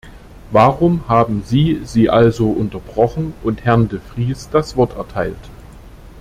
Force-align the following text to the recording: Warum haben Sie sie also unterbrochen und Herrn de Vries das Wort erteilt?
Warum 0.49 1.07
haben 1.07 1.43
Sie 1.45 1.81
sie 1.85 2.09
also 2.09 2.47
unterbrochen 2.49 3.35
und 3.43 3.65
Herrn 3.65 3.87
de 3.87 3.99
Vries 4.15 4.49
das 4.49 4.75
Wort 4.75 4.95
erteilt? 4.97 5.37